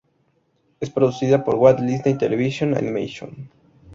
Es 0.79 0.89
producida 0.89 1.43
por 1.43 1.53
Walt 1.57 1.81
Disney 1.81 2.17
Television 2.17 2.75
Animation. 2.75 3.51